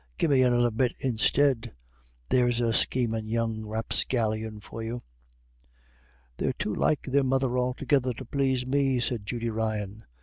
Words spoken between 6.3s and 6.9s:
"They're too